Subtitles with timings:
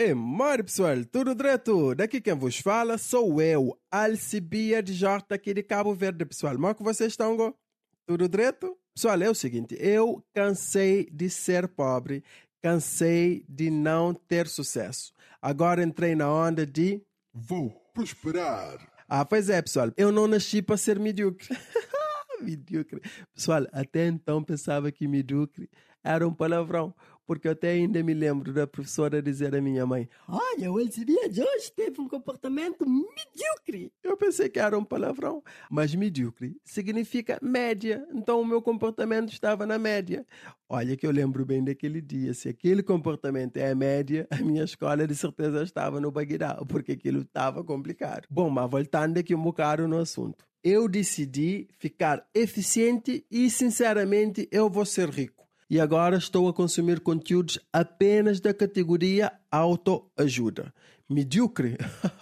[0.00, 1.92] E mora pessoal, tudo direto?
[1.92, 6.54] Daqui quem vos fala sou eu, Alcibia de Jorta aqui de Cabo Verde, pessoal.
[6.54, 7.36] Como é que vocês estão?
[7.36, 7.52] Go?
[8.06, 8.78] Tudo direto?
[8.94, 12.22] Pessoal, é o seguinte, eu cansei de ser pobre,
[12.62, 15.12] cansei de não ter sucesso.
[15.42, 17.02] Agora entrei na onda de...
[17.34, 18.78] Vou prosperar.
[19.08, 21.48] Ah, pois é, pessoal, eu não nasci para ser medíocre.
[22.40, 23.02] medíocre.
[23.34, 25.68] Pessoal, até então pensava que medíocre
[26.08, 26.94] era um palavrão,
[27.26, 31.28] porque eu até ainda me lembro da professora dizer à minha mãe: Olha, o Elzebia
[31.28, 33.92] de hoje teve um comportamento medíocre.
[34.02, 39.66] Eu pensei que era um palavrão, mas medíocre significa média, então o meu comportamento estava
[39.66, 40.26] na média.
[40.66, 42.32] Olha que eu lembro bem daquele dia.
[42.32, 46.92] Se aquele comportamento é a média, a minha escola de certeza estava no Bagdá, porque
[46.92, 48.26] aquilo estava complicado.
[48.30, 54.68] Bom, mas voltando aqui um bocado no assunto eu decidi ficar eficiente e, sinceramente, eu
[54.68, 55.37] vou ser rico.
[55.70, 60.72] E agora estou a consumir conteúdos apenas da categoria autoajuda.
[61.06, 61.76] Medíocre?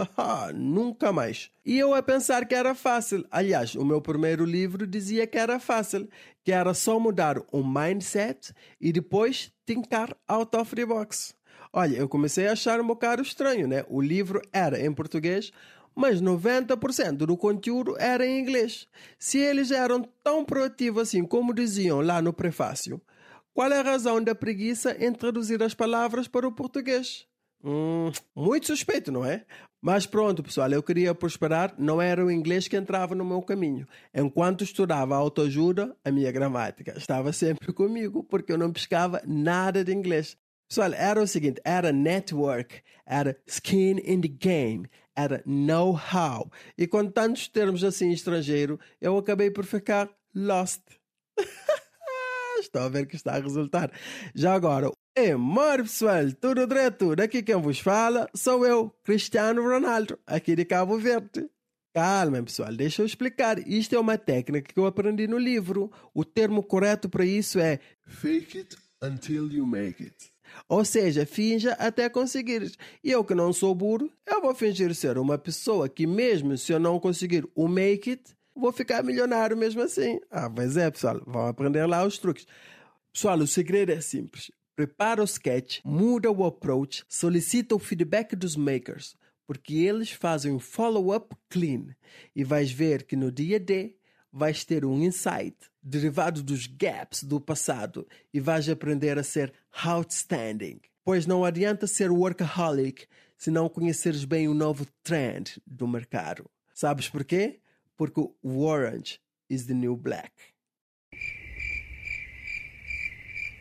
[0.55, 1.50] Nunca mais.
[1.64, 3.25] E eu a pensar que era fácil.
[3.30, 6.08] Aliás, o meu primeiro livro dizia que era fácil,
[6.44, 11.34] que era só mudar o mindset e depois tincar out of the box.
[11.72, 13.84] Olha, eu comecei a achar um bocado estranho, né?
[13.88, 15.53] O livro era em português,
[15.94, 18.88] mas 90% do conteúdo era em inglês.
[19.19, 23.00] Se eles eram tão proativos assim como diziam lá no prefácio,
[23.56, 27.26] qual é a razão da preguiça em traduzir as palavras para o português?
[27.64, 29.46] Hum, muito suspeito, não é?
[29.80, 33.88] Mas pronto, pessoal, eu queria prosperar, não era o inglês que entrava no meu caminho.
[34.14, 39.91] Enquanto estudava autoajuda, a minha gramática estava sempre comigo, porque eu não pescava nada de
[39.91, 40.36] inglês.
[40.68, 46.52] Pessoal, era o seguinte: era network, era skin in the game, era know-how.
[46.76, 50.82] E com tantos termos assim estrangeiro, eu acabei por ficar lost.
[52.67, 53.91] Estou a ver que está a resultar.
[54.34, 54.91] Já agora,
[55.39, 57.16] mor pessoal, tudo direto.
[57.16, 61.49] Daqui quem vos fala sou eu, Cristiano Ronaldo, aqui de Cabo Verde.
[61.94, 63.59] Calma, pessoal, deixa eu explicar.
[63.66, 65.91] Isto é uma técnica que eu aprendi no livro.
[66.12, 70.15] O termo correto para isso é Fake it until you make it.
[70.69, 72.76] Ou seja, finja até conseguires.
[73.03, 76.72] E eu que não sou burro, eu vou fingir ser uma pessoa que mesmo se
[76.72, 80.19] eu não conseguir o make it, vou ficar milionário mesmo assim.
[80.31, 82.47] Ah, mas é, pessoal, vão aprender lá os truques.
[83.12, 84.50] Pessoal, o segredo é simples.
[84.75, 90.59] Prepara o sketch, muda o approach, solicita o feedback dos makers, porque eles fazem um
[90.59, 91.94] follow-up clean
[92.34, 93.97] e vais ver que no dia D
[94.31, 99.53] vais ter um insight derivado dos gaps do passado e vais aprender a ser
[99.84, 100.81] outstanding.
[101.03, 103.06] Pois não adianta ser workaholic
[103.38, 106.50] se não conheceres bem o novo trend do mercado.
[106.75, 107.61] Sabes porquê?
[107.96, 110.32] Porque o orange is the new black.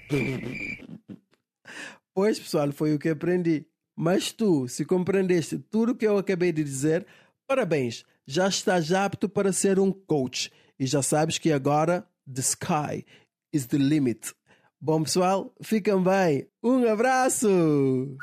[2.16, 3.66] Pois, pessoal, foi o que aprendi.
[3.94, 7.06] Mas tu, se compreendeste tudo o que eu acabei de dizer,
[7.46, 13.06] parabéns, já estás apto para ser um coach e já sabes que agora the sky
[13.54, 14.34] is the limit.
[14.80, 16.48] Bom, pessoal, fiquem bem.
[16.64, 18.18] Um abraço!